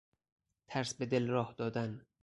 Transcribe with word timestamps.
ترس 0.67 0.93
به 0.93 1.05
دل 1.05 1.27
راه 1.27 1.53
دادن 1.57 2.05